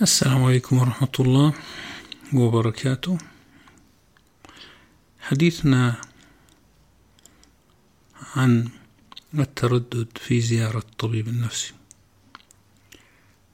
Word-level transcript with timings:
السلام 0.00 0.44
عليكم 0.44 0.78
ورحمة 0.78 1.12
الله 1.20 1.52
وبركاته. 2.34 3.18
حديثنا 5.20 6.00
عن 8.36 8.68
التردد 9.34 10.08
في 10.16 10.40
زيارة 10.40 10.78
الطبيب 10.78 11.28
النفسي 11.28 11.72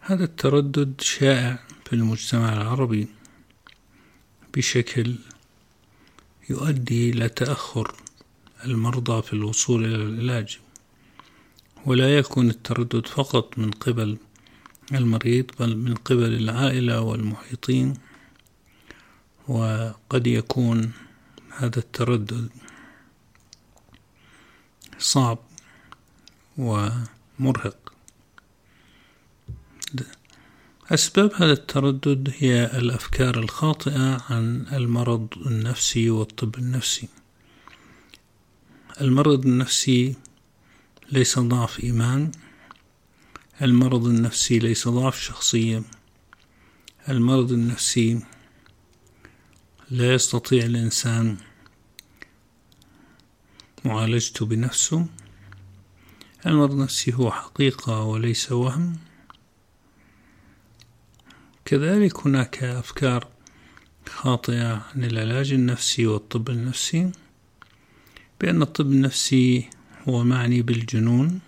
هذا 0.00 0.24
التردد 0.24 1.00
شائع 1.00 1.58
في 1.84 1.92
المجتمع 1.92 2.52
العربي 2.52 3.08
بشكل 4.54 5.14
يؤدي 6.50 7.10
إلى 7.10 7.28
تأخر 7.28 7.96
المرضى 8.64 9.22
في 9.22 9.32
الوصول 9.32 9.84
إلى 9.84 9.96
العلاج 9.96 10.58
ولا 11.86 12.18
يكون 12.18 12.50
التردد 12.50 13.06
فقط 13.06 13.58
من 13.58 13.70
قبل 13.70 14.18
المريض 14.94 15.50
بل 15.60 15.76
من 15.76 15.94
قبل 15.94 16.34
العائلة 16.34 17.00
والمحيطين. 17.00 17.94
وقد 19.48 20.26
يكون 20.26 20.92
هذا 21.56 21.78
التردد 21.78 22.48
صعب 24.98 25.38
ومرهق. 26.58 27.92
أسباب 30.90 31.32
هذا 31.34 31.52
التردد 31.52 32.34
هي 32.38 32.64
الأفكار 32.64 33.38
الخاطئة 33.38 34.22
عن 34.30 34.66
المرض 34.72 35.28
النفسي 35.46 36.10
والطب 36.10 36.58
النفسي. 36.58 37.08
المرض 39.00 39.46
النفسي 39.46 40.14
ليس 41.12 41.38
ضعف 41.38 41.84
إيمان. 41.84 42.32
المرض 43.62 44.06
النفسي 44.06 44.58
ليس 44.58 44.88
ضعف 44.88 45.20
شخصية. 45.20 45.82
المرض 47.08 47.52
النفسي 47.52 48.20
لا 49.90 50.14
يستطيع 50.14 50.64
الإنسان 50.64 51.36
معالجته 53.84 54.46
بنفسه. 54.46 55.06
المرض 56.46 56.72
النفسي 56.72 57.14
هو 57.14 57.30
حقيقة 57.30 58.02
وليس 58.02 58.52
وهم. 58.52 58.96
كذلك 61.64 62.26
هناك 62.26 62.64
أفكار 62.64 63.28
خاطئة 64.08 64.72
عن 64.72 65.04
العلاج 65.04 65.52
النفسي 65.52 66.06
والطب 66.06 66.50
النفسي. 66.50 67.12
بأن 68.40 68.62
الطب 68.62 68.86
النفسي 68.86 69.70
هو 70.08 70.24
معني 70.24 70.62
بالجنون. 70.62 71.40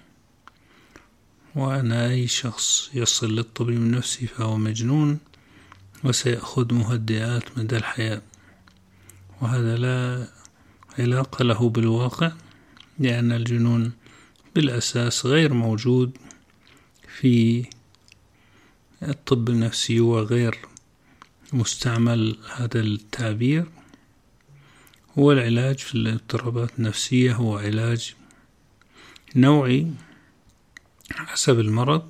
وأن 1.59 1.93
أي 1.93 2.27
شخص 2.27 2.91
يصل 2.95 3.37
للطبيب 3.37 3.77
النفسي 3.77 4.27
فهو 4.27 4.57
مجنون 4.57 5.19
وسيأخذ 6.05 6.75
مهدئات 6.75 7.59
مدى 7.59 7.77
الحياة. 7.77 8.23
وهذا 9.41 9.77
لا 9.77 10.29
علاقة 10.99 11.43
له 11.43 11.69
بالواقع 11.69 12.33
لأن 12.99 13.33
الجنون 13.33 13.93
بالأساس 14.55 15.27
غير 15.27 15.55
موجود 15.55 16.19
في 17.19 17.65
الطب 19.03 19.49
النفسي 19.49 20.01
وغير 20.01 20.59
مستعمل 21.53 22.37
هذا 22.57 22.81
التعبير. 22.81 23.67
هو 25.19 25.33
العلاج 25.33 25.79
في 25.79 25.95
الاضطرابات 25.95 26.71
النفسية 26.79 27.35
هو 27.35 27.59
علاج 27.59 28.15
نوعي 29.37 29.87
حسب 31.13 31.61
المرض. 31.61 32.03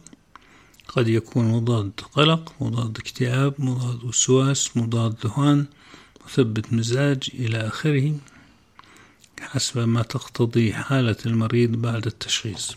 قد 0.88 1.08
يكون 1.08 1.48
مضاد 1.48 1.92
قلق 2.12 2.52
مضاد 2.60 2.98
اكتئاب 2.98 3.54
مضاد 3.58 4.04
وسواس 4.04 4.76
مضاد 4.76 5.16
ذهان 5.26 5.66
مثبت 6.26 6.72
مزاج 6.72 7.30
إلى 7.34 7.66
آخره 7.66 8.14
حسب 9.40 9.78
ما 9.78 10.02
تقتضي 10.02 10.72
حالة 10.72 11.16
المريض 11.26 11.70
بعد 11.70 12.06
التشخيص. 12.06 12.76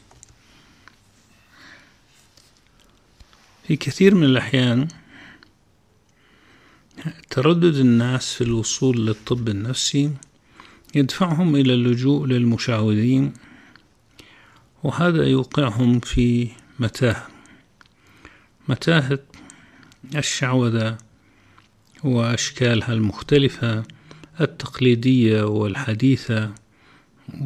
في 3.67 3.75
كثير 3.75 4.15
من 4.15 4.23
الأحيان 4.23 4.87
تردد 7.29 7.75
الناس 7.75 8.33
في 8.33 8.43
الوصول 8.43 9.05
للطب 9.05 9.49
النفسي 9.49 10.11
يدفعهم 10.95 11.55
إلى 11.55 11.73
اللجوء 11.73 12.25
للمشعوذين 12.27 13.33
وهذا 14.83 15.23
يوقعهم 15.27 15.99
في 15.99 16.47
متاهة 16.79 17.27
متاهة 18.69 19.19
الشعوذة 20.15 20.97
وأشكالها 22.03 22.93
المختلفة 22.93 23.83
التقليدية 24.41 25.43
والحديثة 25.43 26.51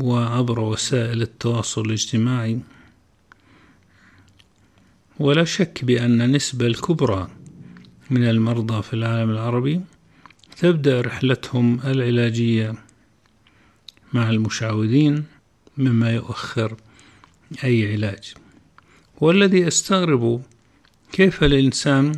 وعبر 0.01 0.59
وسائل 0.59 1.22
التواصل 1.22 1.85
الاجتماعي. 1.85 2.59
ولا 5.19 5.44
شك 5.44 5.85
بأن 5.85 6.22
النسبة 6.22 6.68
الكبرى 6.68 7.28
من 8.09 8.24
المرضى 8.29 8.81
في 8.81 8.94
العالم 8.94 9.29
العربي 9.29 9.81
تبدأ 10.57 11.01
رحلتهم 11.01 11.79
العلاجية 11.85 12.74
مع 14.13 14.29
المشعوذين 14.29 15.25
مما 15.78 16.12
يؤخر 16.12 16.75
أي 17.63 17.91
علاج 17.91 18.33
والذي 19.22 19.67
أستغرب 19.67 20.41
كيف 21.11 21.44
الإنسان 21.44 22.11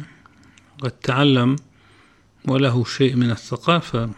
قد 0.79 0.91
تعلم 0.91 1.55
وله 2.47 2.85
شيء 2.85 3.15
من 3.15 3.31
الثقافة 3.31 4.09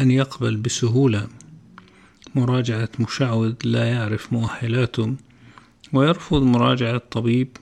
أن 0.00 0.10
يقبل 0.10 0.56
بسهولة 0.56 1.28
مراجعة 2.34 2.88
مشعوذ 3.00 3.54
لا 3.64 3.84
يعرف 3.84 4.32
مؤهلاته 4.32 5.16
ويرفض 5.92 6.42
مراجعة 6.42 6.98
طبيب 6.98 7.56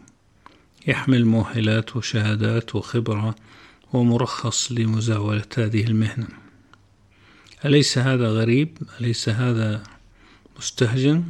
يحمل 0.86 1.24
مؤهلات 1.24 1.96
وشهادات 1.96 2.74
وخبرة 2.74 3.34
ومرخص 3.92 4.72
لمزاولة 4.72 5.44
هذه 5.58 5.84
المهنة 5.84 6.28
أليس 7.64 7.98
هذا 7.98 8.28
غريب؟ 8.28 8.78
أليس 9.00 9.28
هذا 9.28 9.82
مستهجن؟ 10.58 11.24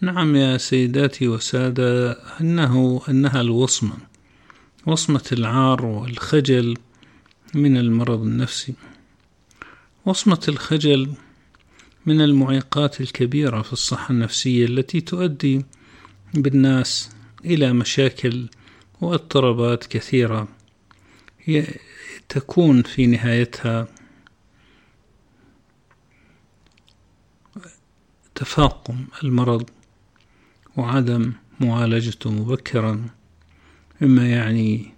نعم 0.00 0.36
يا 0.36 0.58
سيداتي 0.58 1.28
وسادة 1.28 2.12
أنه 2.40 3.02
أنها 3.08 3.40
الوصمة 3.40 3.96
وصمة 4.86 5.24
العار 5.32 5.86
والخجل 5.86 6.76
من 7.54 7.76
المرض 7.76 8.20
النفسي. 8.20 8.74
وصمة 10.06 10.40
الخجل 10.48 11.14
من 12.06 12.20
المعيقات 12.20 13.00
الكبيرة 13.00 13.62
في 13.62 13.72
الصحة 13.72 14.12
النفسية 14.12 14.64
التي 14.66 15.00
تؤدي 15.00 15.64
بالناس 16.34 17.10
إلى 17.44 17.72
مشاكل 17.72 18.48
واضطرابات 19.00 19.86
كثيرة 19.86 20.48
تكون 22.28 22.82
في 22.82 23.06
نهايتها 23.06 23.88
تفاقم 28.34 29.04
المرض. 29.24 29.70
وعدم 30.78 31.32
معالجته 31.60 32.30
مبكرا. 32.30 33.06
مما 34.00 34.28
يعني 34.28 34.94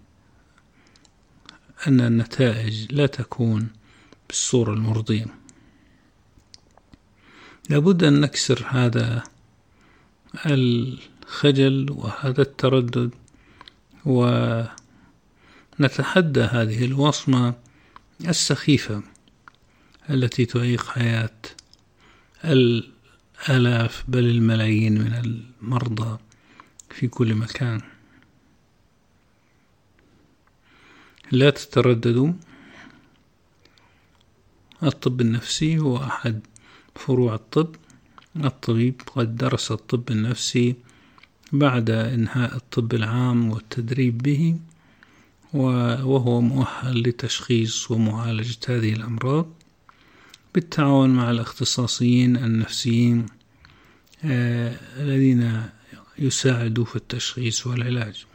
أن 1.87 2.01
النتائج 2.01 2.93
لا 2.93 3.07
تكون 3.07 3.69
بالصورة 4.29 4.73
المرضية. 4.73 5.27
لابد 7.71 8.05
أن 8.05 8.21
نكسر 8.21 8.67
هذا 8.69 9.23
الخجل 10.47 11.87
وهذا 11.91 12.43
التردد 12.43 13.11
ونتحدى 14.04 14.71
هذه 16.41 16.84
الوصمة 16.84 17.54
السخيفة 18.28 19.03
التي 20.10 20.47
تعيق 20.47 20.87
حياة 20.87 21.37
الآلاف 23.48 24.04
بل 24.09 24.25
الملايين 24.25 25.01
من 25.01 25.13
المرضى 25.15 26.19
في 26.91 27.09
كل 27.09 27.34
مكان. 27.34 27.81
لا 31.33 31.51
تترددوا. 31.51 32.33
الطب 34.83 35.21
النفسي 35.21 35.78
هو 35.78 35.97
أحد 35.97 36.41
فروع 36.95 37.34
الطب. 37.34 37.75
الطبيب 38.37 39.01
قد 39.16 39.37
درس 39.37 39.72
الطب 39.72 40.10
النفسي 40.10 40.75
بعد 41.53 41.91
إنهاء 41.91 42.57
الطب 42.57 42.95
العام 42.95 43.51
والتدريب 43.51 44.19
به 44.19 44.59
وهو 45.53 46.41
مؤهل 46.41 47.03
لتشخيص 47.03 47.91
ومعالجة 47.91 48.59
هذه 48.69 48.92
الأمراض. 48.92 49.59
بالتعاون 50.55 51.11
مع 51.11 51.31
الاختصاصيين 51.31 52.37
النفسيين 52.37 53.27
آه، 54.25 54.77
الذين 54.97 55.71
يساعدوا 56.19 56.85
في 56.85 56.97
التشخيص 56.97 57.67
والعلاج. 57.67 58.27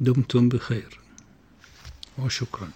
دمتم 0.00 0.48
بخير 0.48 1.00
وشكرا. 2.18 2.70